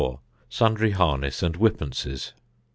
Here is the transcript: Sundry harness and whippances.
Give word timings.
Sundry 0.49 0.93
harness 0.97 1.43
and 1.43 1.55
whippances. 1.59 2.33